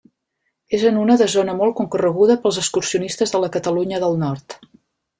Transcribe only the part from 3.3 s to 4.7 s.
de la Catalunya del Nord.